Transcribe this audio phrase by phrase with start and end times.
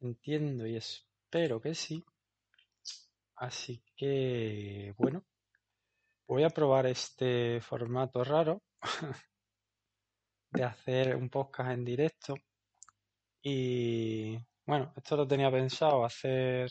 [0.00, 2.04] Entiendo y espero que sí.
[3.36, 5.24] Así que, bueno,
[6.26, 8.62] voy a probar este formato raro
[10.52, 12.34] de hacer un podcast en directo.
[13.42, 16.70] Y bueno, esto lo tenía pensado hacer,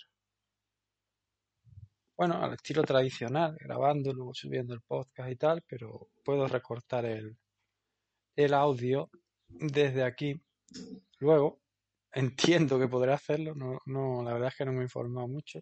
[2.17, 7.38] bueno, al estilo tradicional, grabando, luego subiendo el podcast y tal, pero puedo recortar el,
[8.36, 9.09] el audio
[9.48, 10.39] desde aquí.
[11.20, 11.62] Luego,
[12.17, 15.59] entiendo que podré hacerlo, no, no, la verdad es que no me he informado mucho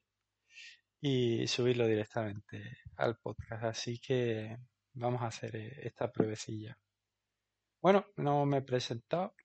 [1.02, 3.64] y subirlo directamente al podcast.
[3.66, 4.58] Así que
[4.94, 6.78] vamos a hacer eh, esta pruebecilla.
[7.82, 9.36] Bueno, no me he presentado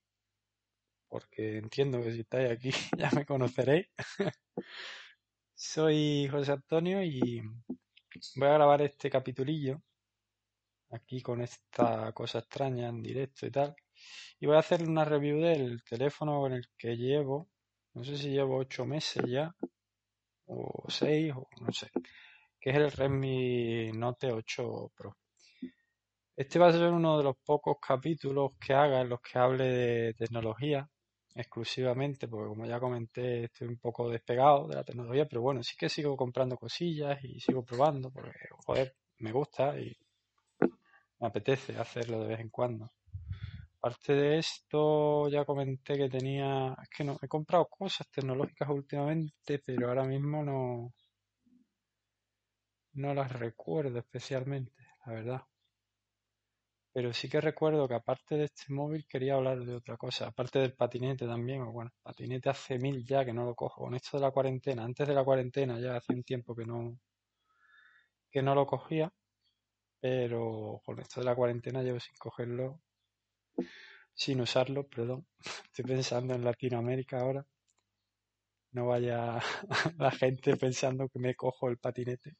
[1.09, 3.87] porque entiendo que si estáis aquí ya me conoceréis.
[5.55, 7.43] Soy José Antonio y
[8.37, 9.83] voy a grabar este capitulillo
[10.91, 13.75] aquí con esta cosa extraña en directo y tal.
[14.39, 17.49] Y voy a hacer una review del teléfono con el que llevo,
[17.95, 19.55] no sé si llevo ocho meses ya,
[20.47, 21.91] o seis, o no sé,
[22.61, 25.17] que es el Redmi Note 8 Pro.
[26.37, 29.65] Este va a ser uno de los pocos capítulos que haga en los que hable
[29.65, 30.89] de tecnología
[31.35, 35.77] exclusivamente, porque como ya comenté, estoy un poco despegado de la tecnología, pero bueno, sí
[35.77, 38.33] que sigo comprando cosillas y sigo probando, porque
[38.65, 39.97] joder, me gusta y
[41.21, 42.91] me apetece hacerlo de vez en cuando.
[43.83, 49.59] Aparte de esto, ya comenté que tenía, es que no, he comprado cosas tecnológicas últimamente,
[49.65, 50.93] pero ahora mismo no,
[52.93, 55.43] no las recuerdo especialmente, la verdad.
[56.93, 60.59] Pero sí que recuerdo que aparte de este móvil quería hablar de otra cosa, aparte
[60.61, 64.23] del patinete también, bueno, patinete hace mil ya que no lo cojo, con esto de
[64.23, 66.99] la cuarentena, antes de la cuarentena ya hace un tiempo que no,
[68.31, 69.13] que no lo cogía,
[70.01, 72.81] pero con esto de la cuarentena llevo sin cogerlo,
[74.15, 75.27] sin usarlo, perdón,
[75.67, 77.45] estoy pensando en Latinoamérica ahora,
[78.73, 79.39] no vaya
[79.99, 82.37] la gente pensando que me cojo el patinete,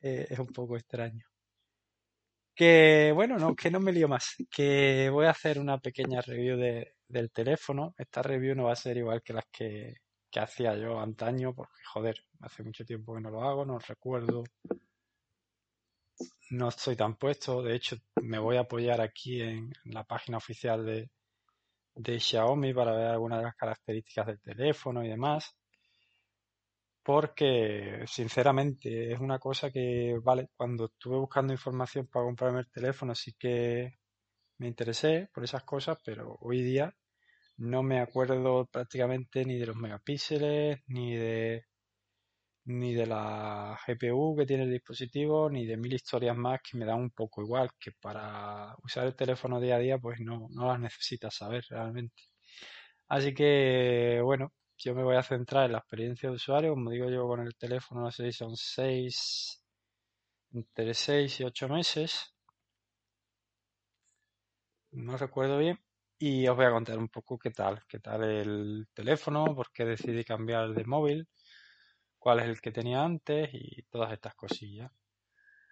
[0.00, 1.24] eh, es un poco extraño.
[2.54, 4.36] Que bueno, no, que no me lío más.
[4.50, 7.94] Que voy a hacer una pequeña review de, del teléfono.
[7.96, 9.94] Esta review no va a ser igual que las que,
[10.30, 14.44] que hacía yo antaño, porque joder, hace mucho tiempo que no lo hago, no recuerdo.
[16.50, 17.62] No estoy tan puesto.
[17.62, 21.10] De hecho, me voy a apoyar aquí en, la página oficial de,
[21.94, 25.56] de Xiaomi para ver algunas de las características del teléfono y demás
[27.02, 33.14] porque sinceramente es una cosa que, vale, cuando estuve buscando información para comprarme el teléfono
[33.14, 33.98] sí que
[34.58, 36.94] me interesé por esas cosas, pero hoy día
[37.58, 41.66] no me acuerdo prácticamente ni de los megapíxeles, ni de
[42.64, 46.84] ni de la GPU que tiene el dispositivo, ni de mil historias más que me
[46.86, 50.68] dan un poco igual, que para usar el teléfono día a día pues no, no
[50.68, 52.22] las necesitas saber realmente.
[53.08, 56.74] Así que bueno, yo me voy a centrar en la experiencia de usuario.
[56.74, 59.62] Como digo, yo con el teléfono, no sé si son seis,
[60.52, 62.34] entre 6 y 8 meses.
[64.92, 65.78] No recuerdo bien.
[66.18, 69.84] Y os voy a contar un poco qué tal, qué tal el teléfono, por qué
[69.84, 71.28] decidí cambiar de móvil,
[72.22, 74.92] cuál es el que tenía antes y todas estas cosillas.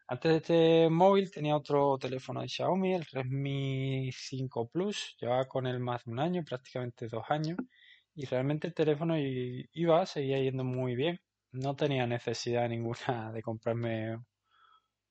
[0.09, 5.69] Antes de este móvil tenía otro teléfono de Xiaomi, el Redmi 5 Plus, llevaba con
[5.69, 7.57] él más de un año, prácticamente dos años,
[8.17, 11.21] y realmente el teléfono iba, seguía yendo muy bien.
[11.53, 14.19] No tenía necesidad ninguna de comprarme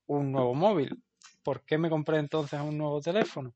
[0.08, 1.02] un nuevo móvil.
[1.42, 3.54] ¿Por qué me compré entonces un nuevo teléfono?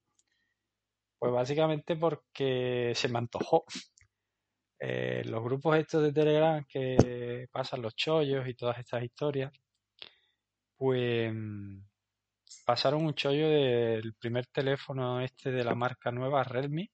[1.19, 3.65] Pues básicamente porque se me antojó.
[4.85, 9.53] Eh, los grupos estos de Telegram que pasan los chollos y todas estas historias,
[10.75, 11.33] pues
[12.65, 16.89] pasaron un chollo del primer teléfono este de la marca nueva Redmi,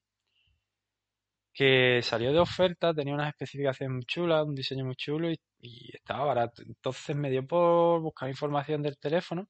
[1.52, 5.40] que salió de oferta, tenía unas especificaciones muy chulas, un diseño muy chulo y,
[5.94, 6.62] estaba barato.
[6.62, 9.48] Entonces me dio por buscar información del teléfono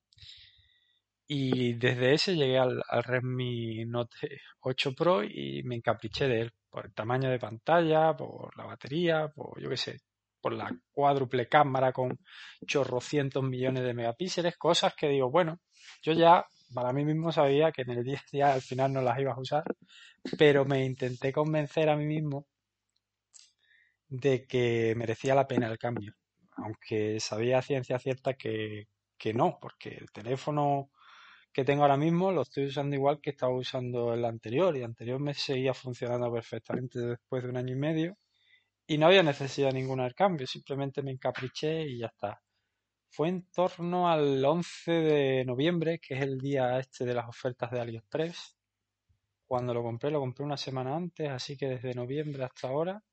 [1.32, 6.88] y desde ese llegué al, Redmi Note 8 Pro y me encapriché de él por
[6.88, 10.00] el tamaño de pantalla, por la batería, por yo qué sé,
[10.42, 12.18] por la cuádruple cámara con
[12.66, 15.60] chorrocientos millones de megapíxeles, cosas que digo, bueno,
[16.02, 19.38] yo ya para mí mismo sabía que en el día al final no las ibas
[19.38, 19.64] a usar,
[20.36, 22.48] pero me intenté convencer a mí mismo
[24.08, 26.16] de que merecía la pena el cambio,
[26.58, 30.90] aunque sabía ciencia cierta que, que no, porque el teléfono
[31.60, 34.86] que tengo ahora mismo lo estoy usando igual que estaba usando el anterior y el
[34.86, 38.18] anterior me seguía funcionando perfectamente después de un año y medio
[38.88, 42.42] y no había necesidad ninguna del cambio, simplemente me encapriché y ya está.
[43.10, 47.72] Fue en torno al 11 de noviembre, que es el día este de las ofertas
[47.72, 48.56] de AliExpress.
[49.46, 53.04] Cuando lo compré, lo compré una semana antes, así que desde noviembre hasta ahora,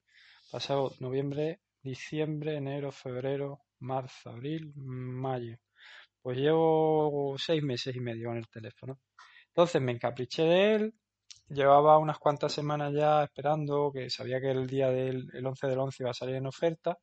[0.52, 5.58] pasado noviembre, diciembre, enero, febrero, marzo, abril, mayo.
[6.26, 8.98] Pues llevo seis meses y medio con el teléfono.
[9.46, 10.94] Entonces me encapriché de él,
[11.48, 15.78] llevaba unas cuantas semanas ya esperando, que sabía que el día del el 11 del
[15.78, 16.98] 11 iba a salir en oferta,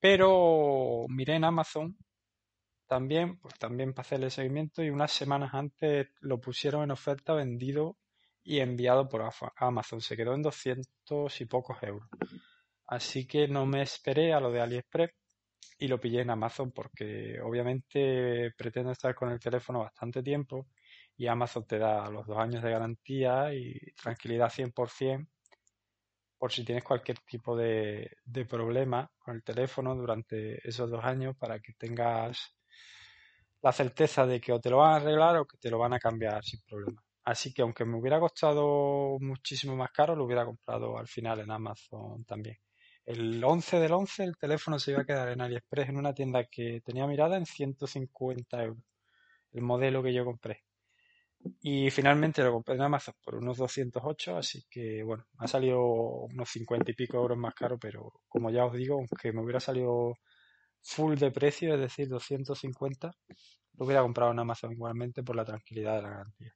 [0.00, 1.94] pero miré en Amazon
[2.86, 7.98] también, pues también para hacerle seguimiento y unas semanas antes lo pusieron en oferta vendido
[8.42, 10.00] y enviado por Amazon.
[10.00, 12.08] Se quedó en 200 y pocos euros.
[12.86, 15.10] Así que no me esperé a lo de AliExpress
[15.78, 20.68] y lo pillé en Amazon porque obviamente pretendo estar con el teléfono bastante tiempo
[21.16, 25.28] y Amazon te da los dos años de garantía y tranquilidad 100%
[26.38, 31.36] por si tienes cualquier tipo de, de problema con el teléfono durante esos dos años
[31.36, 32.56] para que tengas
[33.62, 35.92] la certeza de que o te lo van a arreglar o que te lo van
[35.94, 37.02] a cambiar sin problema.
[37.24, 41.50] Así que aunque me hubiera costado muchísimo más caro, lo hubiera comprado al final en
[41.50, 42.56] Amazon también.
[43.06, 46.44] El 11 del 11 el teléfono se iba a quedar en AliExpress en una tienda
[46.50, 48.84] que tenía mirada en 150 euros.
[49.52, 50.64] El modelo que yo compré.
[51.62, 56.48] Y finalmente lo compré en Amazon por unos 208, así que bueno, ha salido unos
[56.50, 60.14] 50 y pico euros más caro, pero como ya os digo, aunque me hubiera salido
[60.82, 63.12] full de precio, es decir, 250,
[63.74, 66.52] lo hubiera comprado en Amazon igualmente por la tranquilidad de la garantía.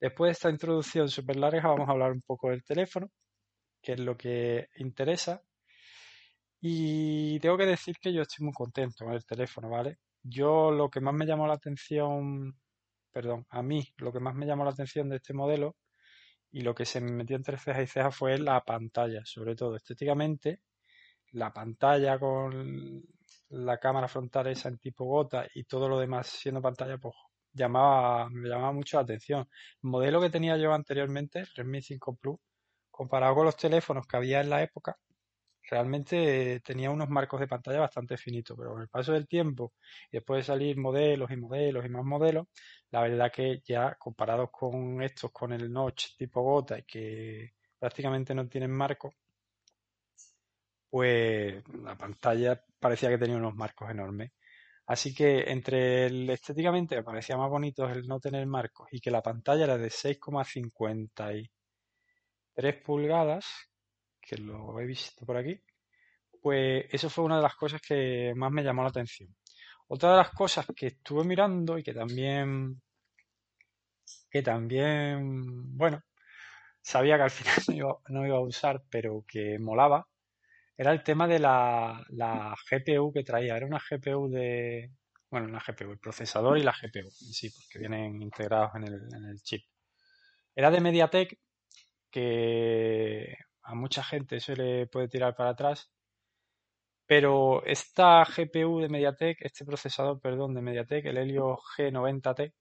[0.00, 3.10] Después de esta introducción súper larga, vamos a hablar un poco del teléfono,
[3.82, 5.42] que es lo que interesa.
[6.60, 9.98] Y tengo que decir que yo estoy muy contento con el teléfono, ¿vale?
[10.22, 12.54] Yo lo que más me llamó la atención,
[13.12, 15.76] perdón, a mí lo que más me llamó la atención de este modelo
[16.50, 19.76] y lo que se me metió entre cejas y cejas fue la pantalla, sobre todo
[19.76, 20.62] estéticamente,
[21.32, 23.02] la pantalla con
[23.50, 27.14] la cámara frontal esa en tipo gota y todo lo demás siendo pantalla, pues
[27.52, 29.48] llamaba, me llamaba mucho la atención.
[29.82, 32.38] El modelo que tenía yo anteriormente, el Redmi 5 Plus,
[32.90, 34.96] comparado con los teléfonos que había en la época,
[35.68, 39.74] realmente tenía unos marcos de pantalla bastante finitos, pero con el paso del tiempo
[40.10, 42.46] y después de salir modelos y modelos y más modelos,
[42.90, 48.34] la verdad que ya comparados con estos, con el notch tipo gota y que prácticamente
[48.34, 49.14] no tienen marcos,
[50.90, 54.32] pues la pantalla parecía que tenía unos marcos enormes.
[54.86, 59.10] Así que entre el estéticamente me parecía más bonito el no tener marcos y que
[59.10, 63.67] la pantalla era de 6,53 pulgadas,
[64.28, 65.60] que lo he visto por aquí,
[66.42, 69.34] pues eso fue una de las cosas que más me llamó la atención.
[69.88, 72.80] Otra de las cosas que estuve mirando y que también,
[74.30, 76.02] que también, bueno,
[76.82, 80.06] sabía que al final no iba, a usar, pero que molaba,
[80.76, 83.56] era el tema de la, la, GPU que traía.
[83.56, 84.92] Era una GPU de,
[85.30, 89.24] bueno, una GPU, el procesador y la GPU sí, porque vienen integrados en el, en
[89.24, 89.64] el chip.
[90.54, 91.38] Era de MediaTek,
[92.10, 93.36] que
[93.68, 95.90] a mucha gente se le puede tirar para atrás.
[97.06, 102.52] Pero esta GPU de MediaTek, este procesador, perdón, de MediaTek, el Helio G90T,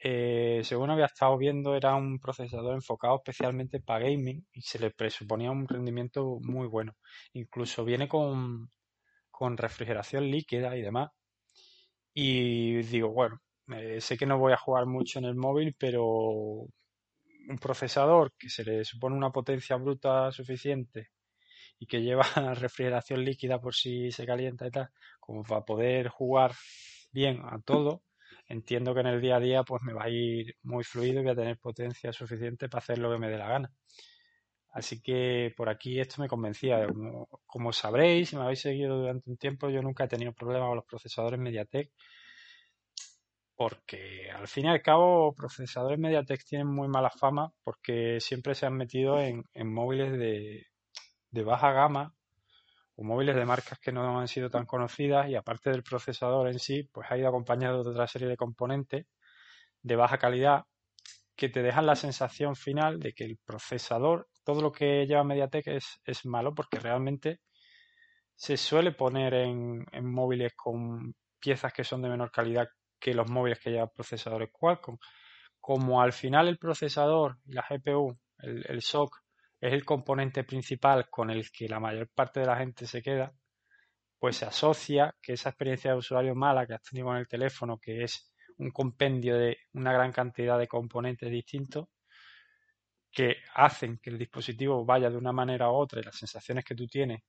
[0.00, 4.90] eh, según había estado viendo, era un procesador enfocado especialmente para gaming y se le
[4.92, 6.94] presuponía un rendimiento muy bueno.
[7.34, 8.70] Incluso viene con,
[9.30, 11.10] con refrigeración líquida y demás.
[12.14, 16.66] Y digo, bueno, eh, sé que no voy a jugar mucho en el móvil, pero
[17.48, 21.10] un procesador que se le supone una potencia bruta suficiente
[21.78, 22.22] y que lleva
[22.54, 24.90] refrigeración líquida por si se calienta y tal,
[25.20, 26.52] como para poder jugar
[27.10, 28.02] bien a todo,
[28.48, 31.22] entiendo que en el día a día pues me va a ir muy fluido y
[31.24, 33.72] voy a tener potencia suficiente para hacer lo que me dé la gana.
[34.70, 36.86] Así que por aquí esto me convencía.
[36.86, 40.68] Como, como sabréis, si me habéis seguido durante un tiempo, yo nunca he tenido problemas
[40.68, 41.90] con los procesadores MediaTek
[43.58, 48.66] porque al fin y al cabo procesadores MediaTek tienen muy mala fama porque siempre se
[48.66, 50.64] han metido en, móviles de,
[51.44, 52.14] baja gama
[52.94, 56.60] o móviles de marcas que no han sido tan conocidas y aparte del procesador en
[56.60, 59.06] sí, pues ha ido acompañado de otra serie de componentes
[59.82, 60.62] de baja calidad
[61.34, 65.66] que te dejan la sensación final de que el procesador, todo lo que lleva MediaTek
[65.66, 67.40] es, es malo porque realmente
[68.36, 73.58] se suele poner en móviles con piezas que son de menor calidad que los móviles
[73.58, 74.98] que llevan procesadores Qualcomm.
[75.60, 79.16] Como al final el procesador y la GPU, el, SOC,
[79.60, 83.32] es el componente principal con el que la mayor parte de la gente se queda,
[84.18, 87.78] pues se asocia que esa experiencia de usuario mala que has tenido con el teléfono,
[87.78, 91.86] que es un compendio de una gran cantidad de componentes distintos,
[93.10, 96.74] que hacen que el dispositivo vaya de una manera u otra y las sensaciones que
[96.74, 97.22] tú tienes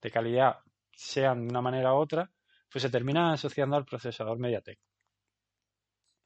[0.00, 0.56] de calidad
[0.92, 2.30] sean de una manera u otra,
[2.70, 4.78] pues se terminan asociando al procesador MediaTek.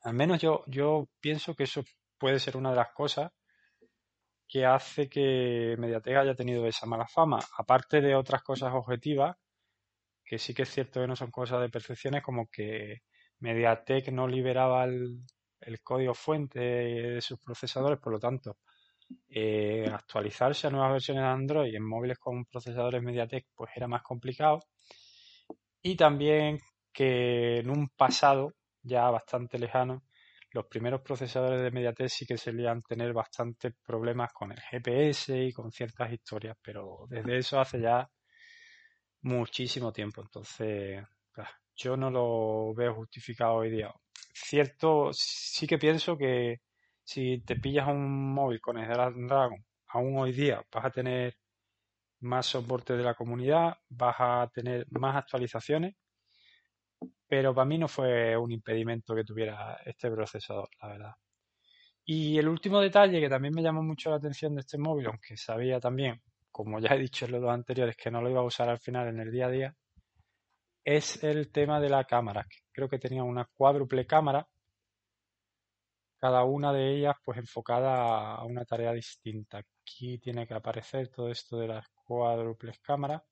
[0.05, 1.83] Al menos yo, yo pienso que eso
[2.19, 3.33] puede ser una de las cosas
[4.47, 9.37] que hace que Mediatek haya tenido esa mala fama, aparte de otras cosas objetivas,
[10.25, 13.03] que sí que es cierto que no son cosas de percepciones, como que
[13.41, 15.25] Mediatek no liberaba el,
[15.83, 18.59] código fuente de sus procesadores, por lo tanto,
[19.29, 24.03] eh, actualizarse a nuevas versiones de Android en móviles con procesadores MediaTek pues era más
[24.03, 24.61] complicado.
[25.83, 26.59] Y también
[26.93, 30.05] que en un pasado ya bastante lejano
[30.55, 35.53] los primeros procesadores de MediaTek sí que solían tener bastantes problemas con el GPS y
[35.53, 38.09] con ciertas historias, pero desde eso hace ya
[39.23, 40.23] muchísimo tiempo.
[40.23, 41.05] Entonces,
[41.75, 43.93] yo no lo veo justificado hoy día.
[44.33, 46.61] Cierto, sí que pienso que
[47.03, 51.37] si te pillas un móvil con el Dragon, aún hoy día vas a tener
[52.21, 55.97] más soporte de la comunidad, vas a tener más actualizaciones
[57.27, 61.13] pero para mí no fue un impedimento que tuviera este procesador, la verdad.
[62.05, 65.37] Y el último detalle que también me llamó mucho la atención de este móvil, aunque
[65.37, 66.21] sabía también,
[66.51, 68.79] como ya he dicho en los dos anteriores, que no lo iba a usar al
[68.79, 69.77] final en el día a día,
[70.85, 72.47] es el tema de la cámara.
[72.71, 74.47] Creo que tenía una cuádruple cámara,
[76.19, 79.59] cada una de ellas pues enfocada a una tarea distinta.
[79.59, 83.23] Aquí tiene que aparecer todo esto de las cuádruples cámaras.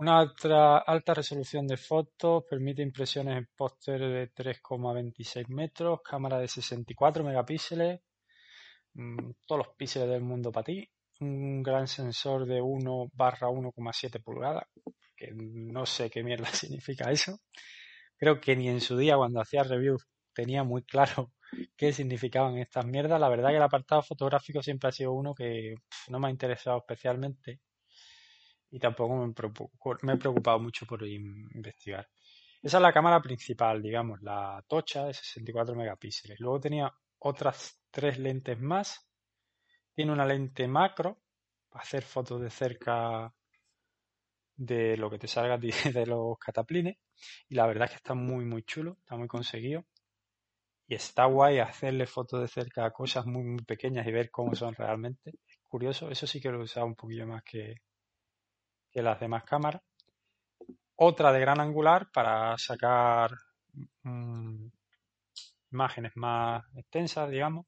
[0.00, 7.24] Una alta, resolución de fotos, permite impresiones en póster de 3,26 metros, cámara de 64
[7.24, 8.00] megapíxeles,
[8.94, 10.88] mm, todos los píxeles del mundo para ti,
[11.20, 14.66] un gran sensor de 1 barra 1,7 pulgadas,
[15.16, 17.40] que no sé qué mierda significa eso.
[18.18, 21.32] Creo que ni en su día cuando hacía reviews tenía muy claro
[21.76, 23.20] qué significaban estas mierdas.
[23.20, 25.74] La verdad que el apartado fotográfico siempre ha sido uno que
[26.08, 27.60] no me ha interesado especialmente
[28.70, 32.08] y tampoco me, he preocupado mucho por investigar.
[32.62, 36.40] Esa es la cámara principal, digamos, la tocha de 64 megapíxeles.
[36.40, 39.08] Luego tenía otras tres lentes más.
[39.94, 41.22] Tiene una lente macro
[41.68, 43.32] para hacer fotos de cerca
[44.56, 45.56] de lo que te salga
[46.02, 46.96] de los cataplines.
[47.48, 49.84] Y la verdad es que está muy, muy chulo, está muy conseguido.
[50.88, 54.54] Y está guay hacerle fotos de cerca a cosas muy, muy pequeñas y ver cómo
[54.54, 55.30] son realmente.
[55.46, 57.76] Es curioso, eso sí que lo he usado un poquillo más que,
[59.02, 59.82] las demás cámaras.
[60.96, 63.30] Otra de gran angular para sacar
[64.02, 64.66] mm,
[65.72, 67.66] imágenes más extensas, digamos.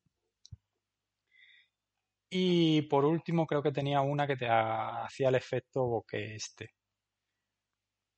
[2.31, 6.71] Y por último, creo que tenía una que te hacía el efecto que este.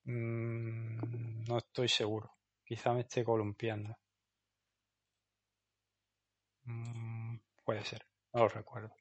[0.05, 2.31] Mm, no estoy seguro.
[2.65, 3.97] Quizá me esté columpiando.
[6.65, 8.93] Mm, puede ser, no lo recuerdo.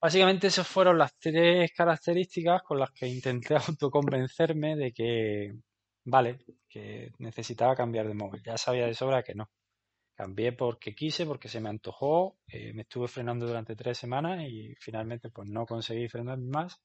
[0.00, 5.52] Básicamente esas fueron las tres características con las que intenté autoconvencerme de que,
[6.04, 6.38] vale,
[6.68, 8.42] que necesitaba cambiar de móvil.
[8.42, 9.50] Ya sabía de sobra que no.
[10.14, 14.74] Cambié porque quise, porque se me antojó, eh, me estuve frenando durante tres semanas y
[14.78, 16.80] finalmente pues no conseguí frenar más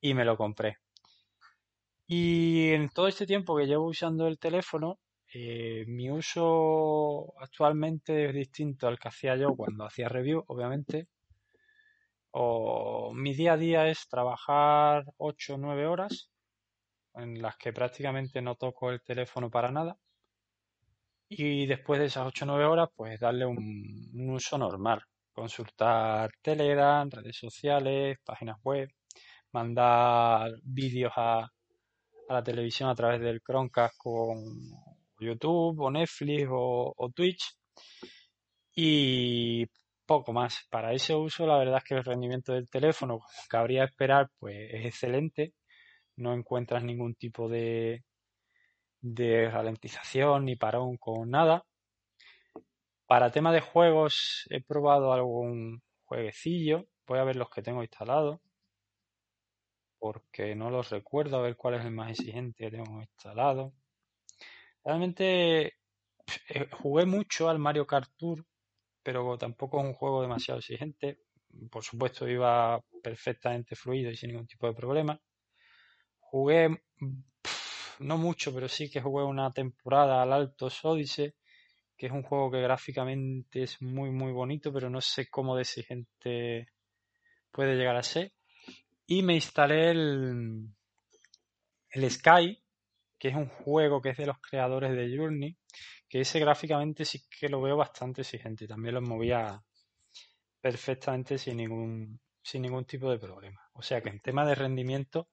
[0.00, 0.78] y me lo compré.
[2.06, 4.98] Y en todo este tiempo que llevo usando el teléfono,
[5.32, 11.08] eh, mi uso actualmente es distinto al que hacía yo cuando hacía review, obviamente,
[12.32, 16.30] o mi día a día es trabajar 8 o 9 horas
[17.14, 19.96] en las que prácticamente no toco el teléfono para nada.
[21.28, 25.02] Y después de esas 8 o 9 horas pues darle un, uso normal.
[25.32, 28.90] Consultar Telegram, redes sociales, páginas web
[29.52, 34.38] mandar vídeos a, a la televisión a través del Chromecast con
[35.18, 37.56] YouTube o Netflix o, o Twitch.
[38.74, 39.66] Y
[40.10, 40.66] poco más.
[40.70, 44.56] Para ese uso, la verdad es que el rendimiento del teléfono, como cabría esperar, pues
[44.72, 45.54] es excelente.
[46.16, 48.02] No encuentras ningún tipo de,
[49.00, 51.64] de ralentización ni parón con nada.
[53.06, 56.86] Para tema de juegos, he probado algún jueguecillo.
[57.06, 58.40] Voy a ver los que tengo instalados.
[60.00, 63.74] Porque no los recuerdo, a ver cuál es el más exigente que tengo instalado.
[64.84, 65.66] Realmente
[66.48, 68.44] eh, jugué mucho al Mario Kart Tour
[69.02, 71.20] pero tampoco es un juego demasiado exigente.
[71.70, 75.20] Por supuesto, iba perfectamente fluido y sin ningún tipo de problema.
[76.18, 76.82] Jugué,
[78.00, 81.32] no mucho, pero sí que jugué una temporada al Alto Odyssey,
[81.96, 85.62] que es un juego que gráficamente es muy muy bonito, pero no sé cómo de
[85.62, 86.68] exigente
[87.50, 88.32] puede llegar a ser.
[89.06, 90.68] Y me instalé el,
[91.90, 92.62] el Sky,
[93.18, 95.56] que es un juego que es de los creadores de Journey,
[96.08, 98.66] que ese gráficamente sí que lo veo bastante exigente.
[98.66, 99.62] También lo movía
[100.60, 103.60] perfectamente sin ningún, sin ningún tipo de problema.
[103.74, 105.28] O sea que en tema de rendimiento,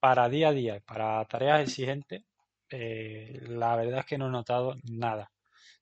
[0.00, 2.24] para día a día, para tareas exigentes,
[2.70, 5.30] eh, la verdad es que no he notado nada.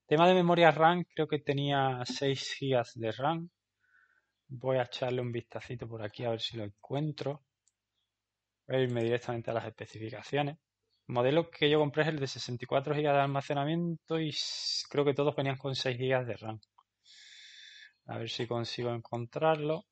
[0.06, 3.50] Tema de memoria RAM, creo que tenía 6 GB de RAM.
[4.48, 7.44] Voy a echarle un vistacito por aquí a ver si lo encuentro.
[8.66, 10.58] Voy a irme directamente a las especificaciones.
[11.08, 14.30] El modelo que yo compré es el de 64 GB de almacenamiento y
[14.90, 16.60] creo que todos venían con 6 GB de RAM.
[18.08, 19.86] A ver si consigo encontrarlo.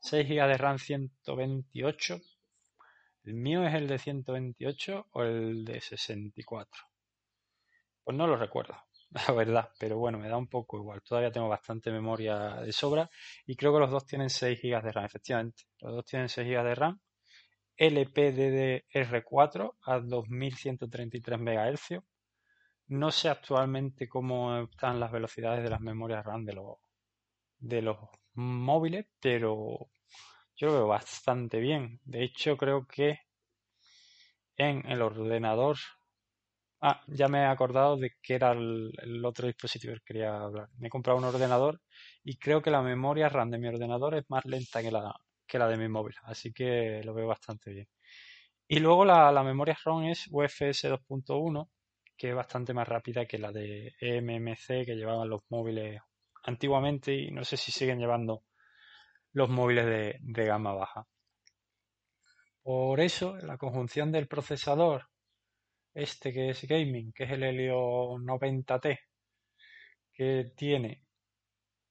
[0.00, 2.20] 6 GB de RAM 128.
[3.24, 6.82] ¿El mío es el de 128 o el de 64?
[8.04, 8.76] Pues no lo recuerdo,
[9.10, 11.00] la verdad, pero bueno, me da un poco igual.
[11.02, 13.08] Todavía tengo bastante memoria de sobra
[13.46, 15.62] y creo que los dos tienen 6 GB de RAM, efectivamente.
[15.80, 17.00] Los dos tienen 6 GB de RAM.
[17.80, 22.02] LPDDR4 a 2133 MHz.
[22.88, 27.96] No sé actualmente cómo están las velocidades de las memorias RAM de los,
[28.34, 29.88] móviles, pero
[30.56, 32.00] yo lo veo bastante bien.
[32.04, 33.20] De hecho, creo que
[34.56, 35.78] en el ordenador
[36.82, 40.68] Ah, ya me he acordado de que era el, otro dispositivo que quería hablar.
[40.78, 41.80] Me he comprado un ordenador
[42.24, 45.14] y creo que la memoria RAM de mi ordenador es más lenta que la,
[45.50, 47.88] que la de mi móvil, así que lo veo bastante bien.
[48.68, 51.68] Y luego la, memoria ROM es UFS 2.1,
[52.16, 56.00] que es bastante más rápida que la de eMMC que llevaban los móviles
[56.44, 58.44] antiguamente y no sé si siguen llevando
[59.32, 61.06] los móviles de, de gama baja.
[62.62, 65.08] Por eso, la conjunción del procesador
[65.94, 68.98] este que es gaming, que es el Helio 90T,
[70.12, 71.02] que tiene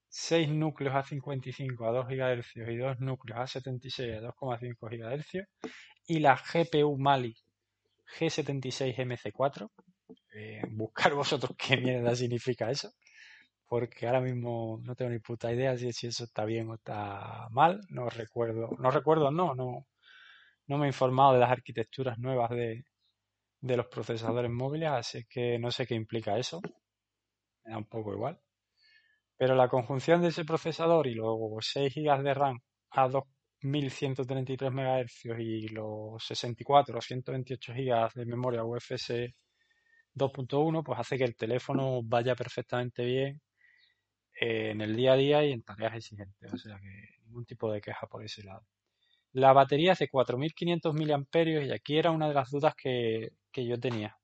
[0.10, 5.48] 6 núcleos a 55 a 2 GHz y 2 núcleos a 76 a 2,5 GHz,
[6.08, 7.36] y la GPU Mali
[8.18, 9.70] G76MC4.
[10.34, 12.92] Eh, buscar vosotros qué mierda significa eso,
[13.68, 17.82] porque ahora mismo no tengo ni puta idea si, eso está bien o está mal.
[17.90, 19.86] No recuerdo, no recuerdo, no, no,
[20.68, 22.86] no me he informado de las arquitecturas nuevas de,
[23.62, 26.62] de los procesadores móviles, así que no sé qué implica eso.
[27.64, 28.40] Me da un poco igual.
[29.40, 32.60] Pero la conjunción de ese procesador y luego 6 GB de RAM
[32.92, 39.34] a 2133 MHz y los 64 o 128 GB de memoria UFS
[40.14, 43.42] 2.1, pues hace que el teléfono vaya perfectamente bien
[44.42, 46.54] eh, en el día a día y en tareas exigentes.
[46.54, 48.66] O sea que ningún tipo de queja por ese lado.
[49.32, 53.66] La batería es de 4500 mAh y aquí era una de las dudas que, que
[53.66, 54.18] yo tenía.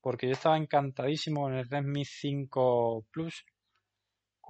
[0.00, 3.44] Porque yo estaba encantadísimo con el Redmi 5 Plus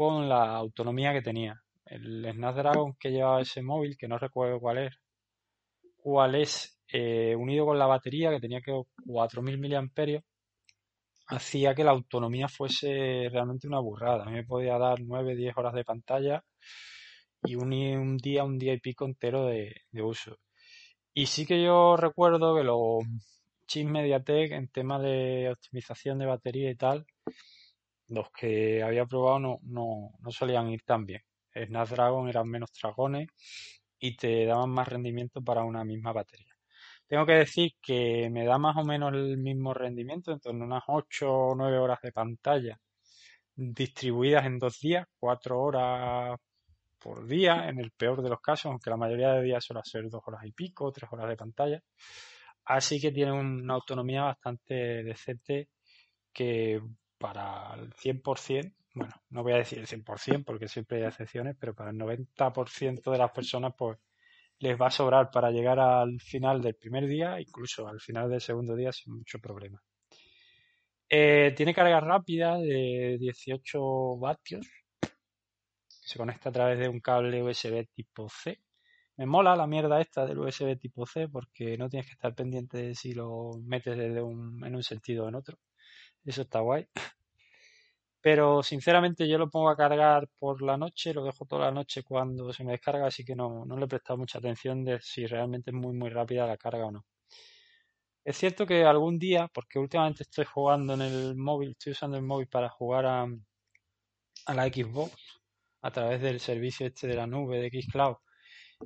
[0.08, 1.60] con la autonomía que tenía.
[1.84, 4.96] El Snapdragon que llevaba ese móvil, que no recuerdo cuál es,
[5.96, 8.72] cuál es, eh, unido con la batería que tenía que
[9.06, 10.22] 4000 mAh,
[11.28, 14.24] hacía que la autonomía fuese realmente una burrada.
[14.24, 16.44] A mí me podía dar 9-10 horas de pantalla
[17.44, 20.38] y un, un, día, un día y pico entero de, de uso.
[21.14, 23.04] Y sí que yo recuerdo que los
[23.66, 27.06] chips MediaTek en tema de optimización de batería y tal,
[28.08, 31.22] los que había probado no, no, no solían ir tan bien.
[31.54, 33.28] Snapdragon eran menos dragones
[33.98, 36.52] y te daban más rendimiento para una misma batería.
[37.06, 41.30] Tengo que decir que me da más o menos el mismo rendimiento, en unas 8
[41.30, 42.78] o 9 horas de pantalla
[43.54, 46.38] distribuidas en dos días, 4 horas
[46.98, 50.08] por día, en el peor de los casos, aunque la mayoría de días suele ser
[50.08, 51.82] 2 horas y pico, 3 horas de pantalla.
[52.64, 55.68] Así que tiene una autonomía bastante decente
[56.32, 56.80] que
[57.22, 61.74] para el 100%, bueno, no voy a decir el 100% porque siempre hay excepciones, pero
[61.74, 63.98] para el 90% de las personas pues
[64.58, 68.40] les va a sobrar para llegar al final del primer día, incluso al final del
[68.40, 69.80] segundo día sin mucho problema.
[71.08, 74.66] Eh, tiene carga rápida de 18 vatios,
[75.86, 78.58] se conecta a través de un cable USB tipo C
[79.16, 82.78] me mola la mierda esta del USB tipo C porque no tienes que estar pendiente
[82.78, 85.58] de si lo metes desde un, en un sentido o en otro.
[86.24, 86.86] Eso está guay.
[88.20, 92.02] Pero sinceramente yo lo pongo a cargar por la noche, lo dejo toda la noche
[92.04, 95.26] cuando se me descarga, así que no, no le he prestado mucha atención de si
[95.26, 97.04] realmente es muy muy rápida la carga o no.
[98.24, 102.22] Es cierto que algún día, porque últimamente estoy jugando en el móvil, estoy usando el
[102.22, 103.26] móvil para jugar a,
[104.46, 105.12] a la Xbox
[105.82, 108.16] a través del servicio este de la nube de Xcloud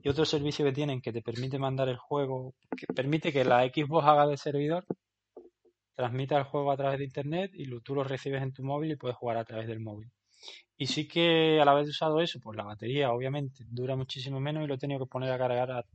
[0.03, 3.65] y otro servicio que tienen que te permite mandar el juego, que permite que la
[3.65, 4.85] Xbox haga de servidor,
[5.97, 8.97] transmite el juego a través de internet y tú lo recibes en tu móvil y
[8.97, 10.13] puedes jugar a través del móvil.
[10.77, 14.67] Y sí que al haber usado eso, pues la batería obviamente dura muchísimo menos y
[14.67, 15.87] lo he tenido que poner a cargar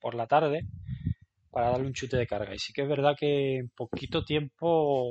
[0.00, 0.66] por la tarde
[1.50, 2.52] para darle un chute de carga.
[2.52, 5.08] Y sí que es verdad que en poquito tiempo,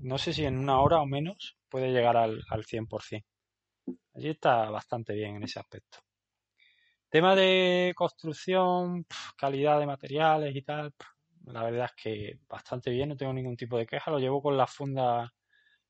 [0.00, 3.24] no sé si en una hora o menos, puede llegar al, al 100%.
[4.14, 5.98] Allí está bastante bien en ese aspecto.
[7.08, 10.92] Tema de construcción, calidad de materiales y tal,
[11.46, 14.10] la verdad es que bastante bien, no tengo ningún tipo de queja.
[14.10, 15.32] Lo llevo con la funda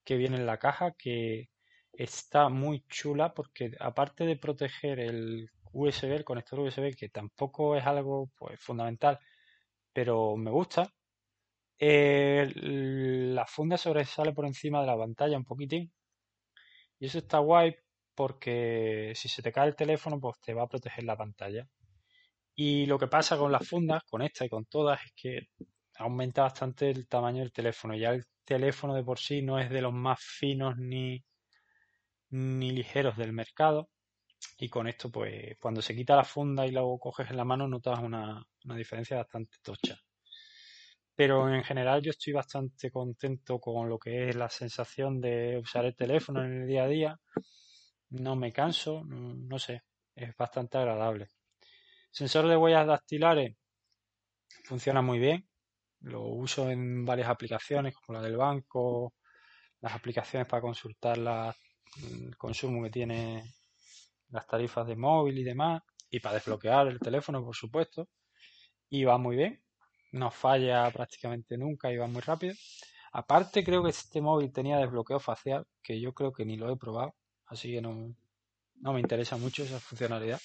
[0.05, 1.51] que viene en la caja, que
[1.93, 7.87] está muy chula porque aparte de proteger el USB, el conector USB, que tampoco es
[7.87, 9.19] algo pues, fundamental,
[9.93, 10.93] pero me gusta,
[11.79, 15.93] la funda sobresale por encima de la pantalla un poquitín.
[17.01, 17.75] Y eso está guay
[18.15, 21.67] porque si se te cae el teléfono, pues te va a proteger la pantalla.
[22.63, 25.49] Y lo que pasa con las fundas, con esta y con todas, es que
[25.97, 27.97] aumenta bastante el tamaño del teléfono.
[27.97, 31.25] Ya el teléfono de por sí no es de los más finos ni,
[32.31, 33.89] ni ligeros del mercado.
[34.59, 37.67] Y con esto, pues, cuando se quita la funda y luego coges en la mano,
[37.67, 39.99] notas una, una diferencia bastante tocha.
[41.15, 45.87] Pero en general yo estoy bastante contento con lo que es la sensación de usar
[45.87, 47.21] el teléfono en el día a día.
[48.11, 49.83] No me canso, no sé,
[50.15, 51.29] es bastante agradable.
[52.11, 53.57] Sensor de huellas dactilares
[54.65, 55.49] funciona muy bien.
[56.01, 59.15] Lo uso en varias aplicaciones como la del banco,
[59.81, 63.45] las aplicaciones para consultar el consumo que tiene
[64.31, 68.09] las tarifas de móvil y demás, y para desbloquear el teléfono, por supuesto.
[68.89, 69.63] Y va muy bien,
[70.13, 72.55] no falla prácticamente nunca y va muy rápido.
[73.13, 76.77] Aparte, creo que este móvil tenía desbloqueo facial, que yo creo que ni lo he
[76.77, 77.15] probado,
[77.47, 78.15] así que no,
[78.77, 80.41] no me interesa mucho esa funcionalidad.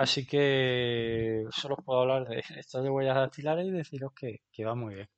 [0.00, 4.74] Así que solo os puedo hablar de estas de huellas dactilares y deciros que, va
[4.74, 5.08] muy bien.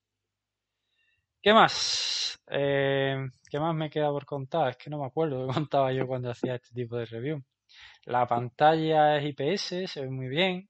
[1.41, 2.37] ¿Qué más?
[2.51, 3.17] Eh,
[3.49, 4.71] ¿Qué más me queda por contar?
[4.71, 7.45] Es que no me acuerdo qué contaba yo cuando hacía este tipo de review.
[8.07, 10.69] La pantalla es IPS, se ve muy bien.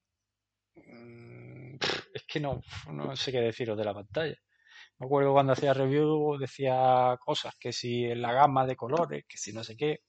[0.75, 1.77] Mm,
[2.13, 4.37] es que no, no sé qué deciros de la pantalla.
[4.99, 9.39] Me acuerdo cuando hacía review decía cosas, que si en la gama de colores, que
[9.39, 10.01] si no sé qué.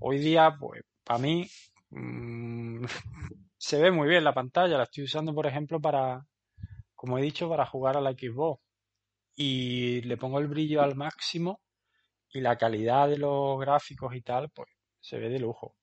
[0.00, 1.46] Hoy día, pues, para mí,
[1.94, 2.84] Mm,
[3.56, 6.26] se ve muy bien la pantalla, la estoy usando por ejemplo para,
[6.94, 8.62] como he dicho, para jugar a la Xbox
[9.36, 11.60] y le pongo el brillo al máximo
[12.32, 14.68] y la calidad de los gráficos y tal, pues
[15.00, 15.76] se ve de lujo.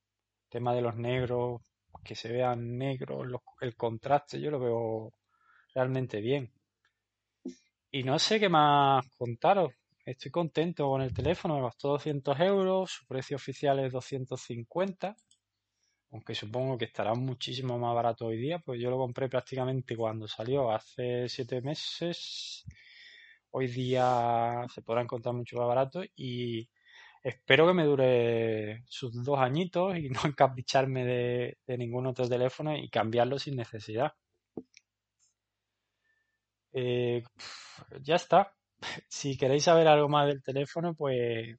[0.46, 1.62] El tema de los negros,
[2.04, 3.28] que se vean negros,
[3.62, 5.14] el contraste, yo lo veo
[5.76, 6.52] realmente bien.
[7.92, 9.74] Y no sé qué más contaros.
[10.06, 15.16] Estoy contento con el teléfono, me costó 200 euros, su precio oficial es 250
[16.12, 20.28] aunque supongo que estará muchísimo más barato hoy día, pues yo lo compré prácticamente cuando
[20.28, 22.66] salió, hace siete meses.
[23.52, 26.70] Hoy día se podrá encontrar mucho más barato y
[27.24, 32.90] espero que me dure sus dos añitos y no encapricharme de, ningún otro teléfono y
[32.90, 34.14] cambiarlo sin necesidad.
[36.74, 37.24] Eh,
[38.02, 38.54] ya está.
[39.08, 41.56] Si queréis saber algo más del teléfono, pues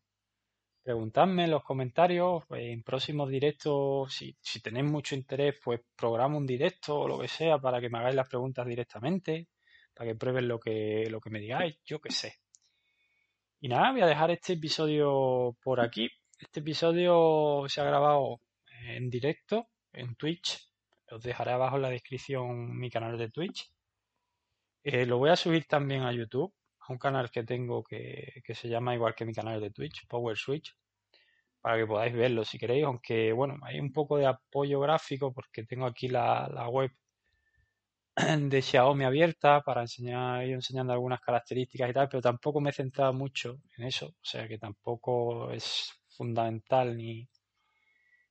[0.82, 6.46] preguntadme en los comentarios, pues, en próximos directos, si, tenéis mucho interés, pues programo un
[6.46, 9.48] directo o lo que sea para que me hagáis las preguntas directamente,
[9.94, 12.38] para que prueben lo que, lo que me digáis, yo qué sé.
[13.60, 16.10] Y nada, voy a dejar este episodio por aquí.
[16.38, 18.40] Este episodio se ha grabado
[18.88, 20.68] en directo en Twitch.
[21.10, 23.70] Os dejaré abajo en la descripción mi canal de Twitch.
[24.82, 26.52] Eh, lo voy a subir también a YouTube
[26.92, 30.74] un canal que tengo que, se llama igual que mi canal de Twitch, Power Switch,
[31.60, 35.64] para que podáis verlo si queréis, aunque bueno, hay un poco de apoyo gráfico porque
[35.64, 36.90] tengo aquí la, web
[38.50, 42.72] de Xiaomi abierta para enseñar, ir enseñando algunas características y tal, pero tampoco me he
[42.72, 47.28] centrado mucho en eso, o sea que tampoco es fundamental ni,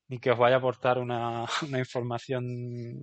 [0.08, 3.02] ni que os vaya a aportar una, una información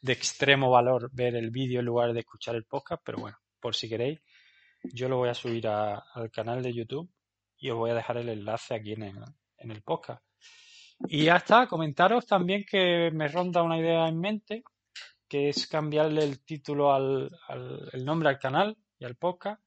[0.00, 3.74] de extremo valor ver el vídeo en lugar de escuchar el podcast, pero bueno, por
[3.74, 4.20] si queréis.
[4.82, 7.10] Yo lo voy a subir al canal de YouTube
[7.58, 9.18] y os voy a dejar el enlace aquí en el,
[9.58, 10.22] en el podcast.
[11.06, 14.64] Y ya está, comentaros también que me ronda una idea en mente,
[15.28, 17.30] que es cambiarle el título al,
[17.92, 19.62] el nombre al canal y al podcast.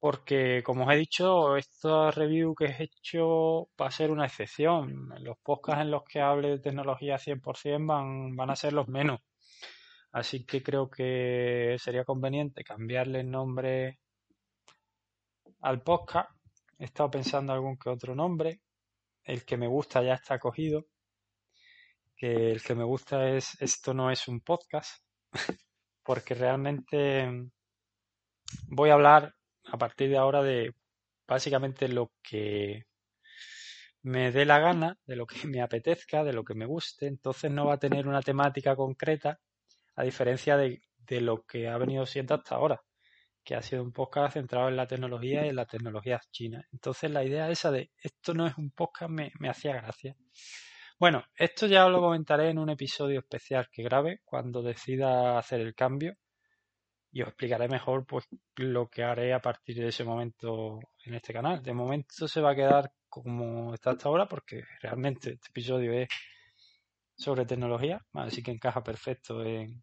[0.00, 5.08] Porque, como os he dicho, esta review que he hecho va a ser una excepción.
[5.20, 9.20] Los podcasts en los que hable de tecnología 100% van, van a ser los menos.
[10.12, 13.98] Así que creo que sería conveniente cambiarle el nombre
[15.60, 16.30] al podcast.
[16.78, 18.60] He estado pensando algún que otro nombre.
[19.24, 20.86] El que me gusta ya está cogido.
[22.16, 25.02] Que el que me gusta es Esto no es un podcast.
[26.08, 27.28] porque realmente
[28.68, 29.34] voy a hablar
[29.66, 30.74] a partir de ahora de
[31.26, 32.86] básicamente lo que
[34.04, 37.50] me dé la gana, de lo que me apetezca, de lo que me guste, entonces
[37.50, 39.38] no va a tener una temática concreta,
[39.98, 40.80] a diferencia de,
[41.20, 42.80] lo que ha venido siendo hasta ahora,
[43.42, 46.64] que ha sido un podcast centrado en la tecnología y en las tecnologías chinas.
[46.70, 50.14] Entonces la idea esa de esto no es un podcast me, me hacía gracia.
[51.00, 55.60] Bueno, esto ya os lo comentaré en un episodio especial que grabe cuando decida hacer
[55.60, 56.14] el cambio
[57.10, 61.32] y os explicaré mejor pues lo que haré a partir de ese momento en este
[61.32, 61.60] canal.
[61.60, 66.08] De momento se va a quedar como está hasta ahora porque realmente este episodio es
[67.16, 69.82] sobre tecnología, así que encaja perfecto en,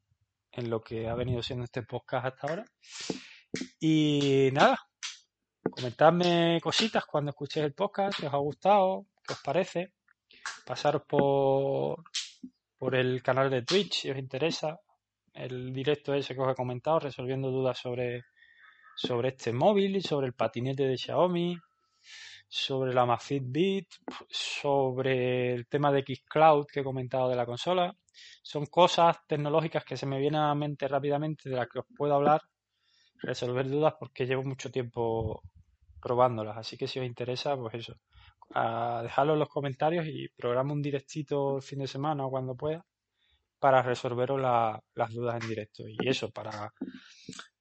[0.56, 2.66] en lo que ha venido siendo este podcast hasta ahora.
[3.80, 4.80] Y nada,
[5.70, 9.94] comentadme cositas cuando escuchéis el podcast, si os ha gustado, qué os parece.
[10.66, 12.04] Pasaros por,
[12.78, 14.80] por el canal de Twitch si os interesa
[15.34, 18.24] el directo ese que os he comentado, resolviendo dudas sobre,
[18.96, 21.58] sobre este móvil sobre el patinete de Xiaomi,
[22.48, 23.88] sobre la Amazfit Beat,
[24.30, 27.94] sobre el tema de Xcloud que he comentado de la consola.
[28.44, 31.86] Son cosas tecnológicas que se me vienen a la mente rápidamente de las que os
[31.98, 32.42] puedo hablar,
[33.22, 35.42] resolver dudas porque llevo mucho tiempo
[36.02, 36.58] probándolas.
[36.58, 37.96] Así que si os interesa, pues eso,
[38.54, 42.56] a dejarlo en los comentarios y programa un directito el fin de semana o cuando
[42.56, 42.86] pueda
[43.60, 45.84] para resolveros las dudas en directo.
[45.88, 46.72] Y eso, para,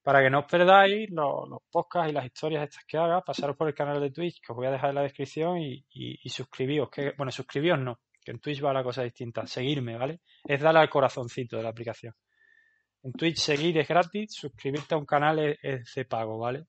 [0.02, 3.68] para que no os perdáis los, podcasts y las historias estas que haga, pasaros por
[3.68, 6.90] el canal de Twitch, que os voy a dejar en la descripción, y, y, suscribíos.
[6.90, 9.46] Que, bueno, suscribíos no, que en Twitch va la cosa distinta.
[9.46, 10.20] Seguirme, ¿vale?
[10.44, 12.14] Es darle al corazoncito de la aplicación.
[13.02, 16.64] En Twitch seguir es gratis, suscribirte a un canal es, de pago, ¿vale?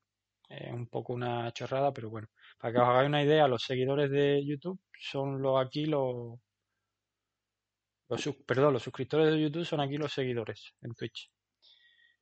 [0.49, 2.27] Es un poco una chorrada, pero bueno.
[2.59, 6.37] Para que os hagáis una idea, los seguidores de YouTube son los aquí los,
[8.09, 11.31] los, perdón, los suscriptores de YouTube son aquí los seguidores en Twitch.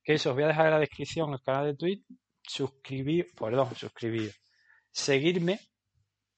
[0.02, 2.04] Que eso, os voy a dejar en la descripción el canal de Twitch.
[2.40, 4.32] Suscribir, perdón, suscribir.
[4.92, 5.58] Seguirme,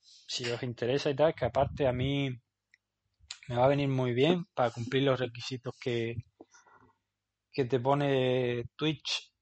[0.00, 2.30] si os interesa y tal, que aparte a mí
[3.48, 6.16] me va a venir muy bien para cumplir los requisitos que,
[7.52, 9.32] que te pone Twitch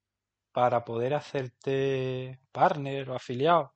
[0.52, 3.74] para poder hacerte partner o afiliado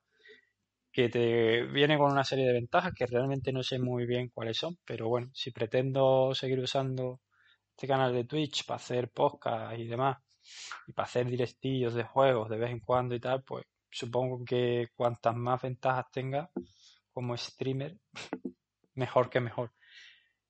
[0.91, 4.57] que te viene con una serie de ventajas que realmente no sé muy bien cuáles
[4.57, 7.21] son, pero bueno, si pretendo seguir usando
[7.71, 10.17] este canal de Twitch para hacer podcast y demás,
[10.87, 14.87] y para hacer directillos de juegos de vez en cuando y tal, pues supongo que
[14.95, 16.49] cuantas más ventajas tenga
[17.11, 17.97] como streamer,
[18.95, 19.71] mejor que mejor.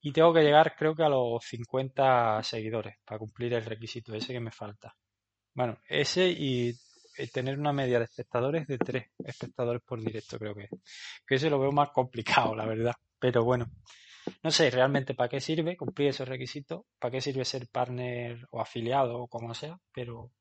[0.02, 4.34] Y tengo que llegar creo que a los 50 seguidores para cumplir el requisito ese
[4.34, 4.96] que me falta.
[5.54, 6.70] Bueno, ese y
[7.18, 10.70] eh, tener una media de espectadores de tres espectadores por directo, creo que.
[11.28, 12.96] Que ese lo veo más complicado, la verdad.
[13.20, 13.66] Pero bueno,
[14.44, 18.62] no sé realmente para qué sirve cumplir esos requisitos, para qué sirve ser partner o
[18.62, 20.32] afiliado o como sea, pero,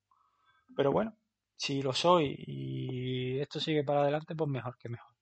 [0.77, 1.17] pero bueno,
[1.57, 5.13] si lo soy y esto sigue para adelante, pues mejor que mejor.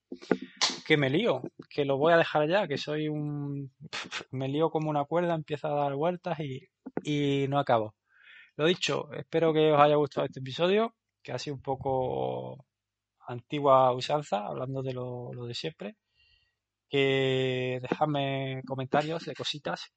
[0.87, 3.73] Que me lío, que lo voy a dejar ya, que soy un...
[4.31, 6.69] me lío como una cuerda, empiezo a dar vueltas y,
[7.03, 7.95] y no acabo.
[8.57, 10.95] Lo dicho, espero que os haya gustado este episodio
[11.27, 12.65] que ha sido un poco
[13.27, 15.97] antigua usanza, hablando de lo, de siempre.
[16.89, 19.93] Que dejadme comentarios de cositas,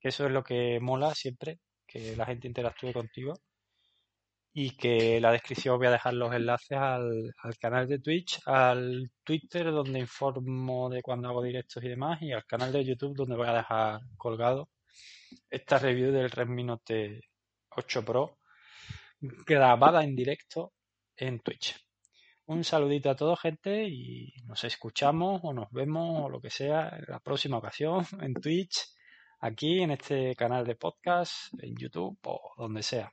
[0.00, 3.34] que eso es lo que mola siempre, que la gente interactúe contigo.
[4.52, 8.40] Y que en la descripción voy a dejar los enlaces al, al canal de Twitch,
[8.46, 13.16] al Twitter donde informo de cuando hago directos y demás, y al canal de YouTube
[13.16, 14.68] donde voy a dejar colgado
[15.48, 17.20] esta review del Redmi Note
[17.70, 18.38] 8 Pro
[19.20, 20.72] grabada en directo
[21.16, 21.76] en Twitch.
[22.46, 26.88] Un saludito a todos, gente, y nos escuchamos o nos vemos o lo que sea
[26.98, 28.94] en la próxima ocasión en Twitch,
[29.40, 33.12] aquí en este canal de podcast, en YouTube o donde sea.